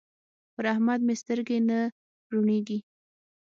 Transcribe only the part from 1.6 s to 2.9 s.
نه روڼېږي.